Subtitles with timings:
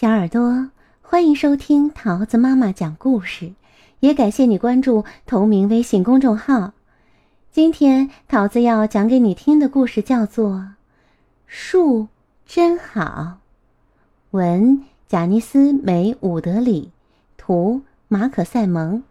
[0.00, 0.70] 小耳朵，
[1.02, 3.52] 欢迎收听桃子妈妈讲故事，
[3.98, 6.72] 也感谢你关注同名微信公众号。
[7.52, 10.52] 今天桃子要讲给你听的故事叫做
[11.46, 12.08] 《树
[12.46, 13.02] 真好》，
[14.30, 16.92] 文贾尼斯·梅伍德里，
[17.36, 19.02] 图马可·塞蒙，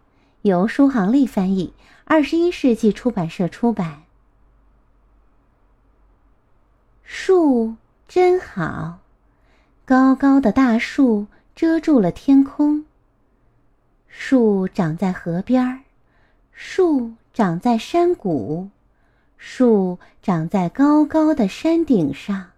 [0.42, 1.72] 由舒航丽翻译，
[2.04, 4.02] 二十一世纪出版社出版。
[7.04, 7.76] 树
[8.08, 8.98] 真好。
[9.90, 12.84] 高高的大树遮住了天空。
[14.06, 15.80] 树长在河边，
[16.52, 18.68] 树长在山谷，
[19.36, 22.50] 树长在高高的山顶上。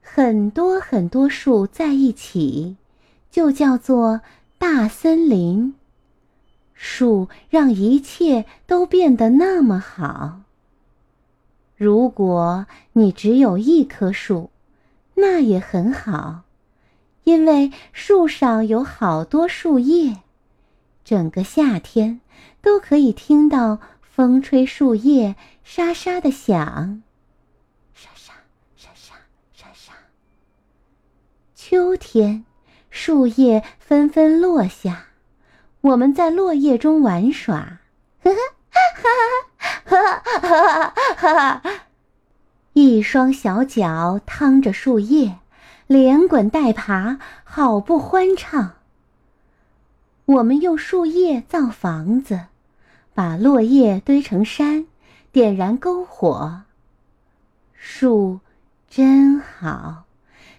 [0.00, 2.76] 很多很多树在一起，
[3.28, 4.20] 就叫做
[4.58, 5.74] 大森林。
[6.72, 10.42] 树让一切都变得那么好。
[11.76, 14.50] 如果你只有一棵树，
[15.20, 16.42] 那也很好，
[17.24, 20.22] 因为树上有好多树叶，
[21.04, 22.20] 整个夏天
[22.62, 27.02] 都可以听到风吹树叶沙沙的响，
[27.94, 28.32] 沙沙
[28.76, 29.14] 沙沙
[29.52, 29.92] 沙沙。
[31.54, 32.44] 秋天，
[32.88, 35.08] 树叶纷纷落下，
[35.82, 37.80] 我们在落叶中玩耍，
[38.22, 38.36] 呵呵，
[38.72, 39.08] 哈
[39.84, 41.69] 哈哈哈哈哈哈哈。
[42.90, 45.38] 一双小脚趟着树叶，
[45.86, 48.72] 连滚带爬，好不欢畅。
[50.24, 52.46] 我们用树叶造房子，
[53.14, 54.86] 把落叶堆成山，
[55.30, 56.62] 点燃篝火。
[57.74, 58.40] 树
[58.88, 60.06] 真好，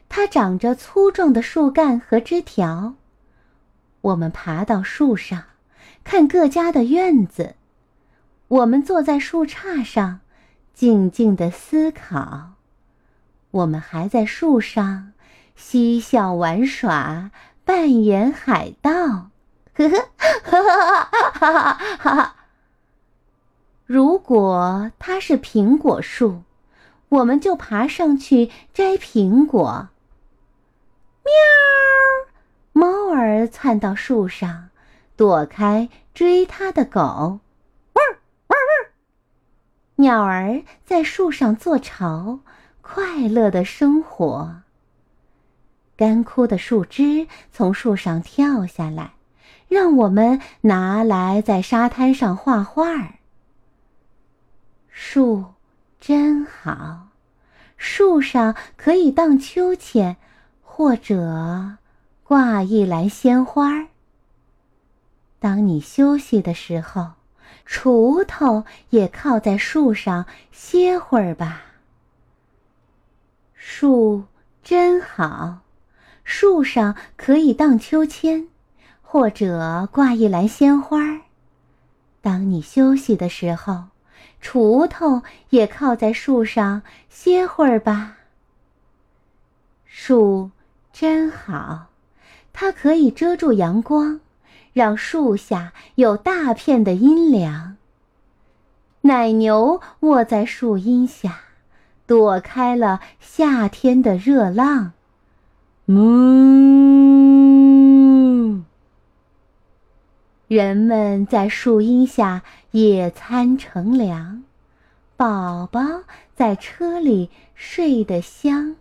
[0.07, 2.93] 它长着粗壮的树干和枝条。
[3.99, 5.43] 我们爬到树上，
[6.05, 7.55] 看各家的院子。
[8.47, 10.21] 我们坐在树杈上。
[10.73, 12.53] 静静的思考，
[13.51, 15.13] 我们还在树上
[15.55, 17.31] 嬉笑玩耍，
[17.63, 18.91] 扮演海盗。
[19.73, 20.09] 呵呵，
[20.43, 22.35] 哈哈哈哈哈哈！
[23.85, 26.43] 如果它是苹果树，
[27.09, 29.89] 我们就爬上去摘苹果。
[31.23, 31.31] 喵！
[32.73, 34.69] 猫儿窜到树上，
[35.15, 37.39] 躲开追它的狗。
[40.01, 42.39] 鸟儿在树上做巢，
[42.81, 44.63] 快乐的生活。
[45.95, 49.13] 干枯的树枝从树上跳下来，
[49.67, 53.19] 让我们拿来在沙滩上画画儿。
[54.89, 55.45] 树
[55.99, 57.09] 真好，
[57.77, 60.17] 树上可以荡秋千，
[60.63, 61.77] 或者
[62.23, 63.87] 挂一篮鲜花。
[65.39, 67.20] 当你休息的时候。
[67.67, 71.63] 锄头也靠在树上歇会儿吧。
[73.55, 74.25] 树
[74.63, 75.59] 真好，
[76.23, 78.47] 树上可以荡秋千，
[79.01, 81.21] 或者挂一篮鲜花。
[82.21, 83.85] 当你休息的时候，
[84.41, 88.17] 锄头也靠在树上歇会儿吧。
[89.85, 90.51] 树
[90.91, 91.87] 真好，
[92.53, 94.19] 它可以遮住阳光。
[94.73, 97.77] 让树下有大片的阴凉。
[99.01, 101.39] 奶牛卧在树荫下，
[102.05, 104.93] 躲开了夏天的热浪。
[105.87, 107.21] 嗯！
[110.47, 114.43] 人们在树荫下野餐乘凉，
[115.17, 115.81] 宝宝
[116.35, 118.75] 在车里睡得香。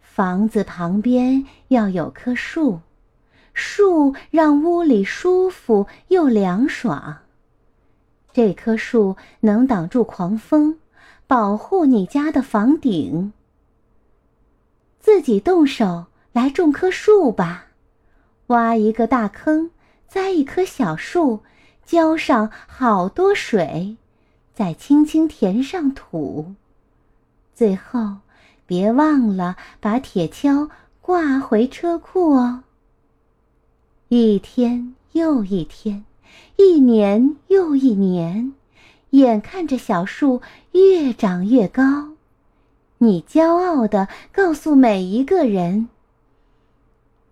[0.00, 2.80] 房子旁边要有棵树。
[3.58, 7.16] 树让屋里舒服又凉爽。
[8.34, 10.78] 这棵树能挡住狂风，
[11.26, 13.32] 保护你家的房顶。
[15.00, 17.68] 自己动手来种棵树吧，
[18.48, 19.70] 挖一个大坑，
[20.06, 21.40] 栽一棵小树，
[21.82, 23.96] 浇上好多水，
[24.52, 26.54] 再轻轻填上土。
[27.54, 28.18] 最后，
[28.66, 30.68] 别忘了把铁锹
[31.00, 32.64] 挂回车库哦。
[34.08, 36.04] 一天又一天，
[36.54, 38.54] 一年又一年，
[39.10, 42.10] 眼看着小树越长越高，
[42.98, 45.88] 你骄傲的告诉每一个人：“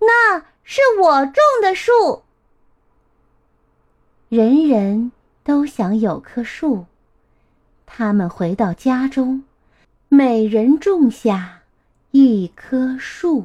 [0.03, 2.23] 那是我种的树。”
[4.29, 5.13] 人人
[5.45, 6.87] 都想有棵树，
[7.87, 9.45] 他们回到家中，
[10.09, 11.61] 每人种下
[12.11, 13.45] 一棵树。